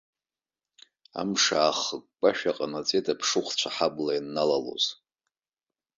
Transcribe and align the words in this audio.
Амш 1.19 1.45
аахыкәкәашәа 1.57 2.57
ҟанаҵеит 2.57 3.05
аԥшыхәцәа 3.13 3.69
аҳабла 3.71 4.11
ианналалоз. 4.15 4.85